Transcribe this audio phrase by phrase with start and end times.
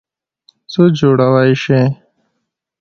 [0.71, 1.79] څه جوړوئ شی؟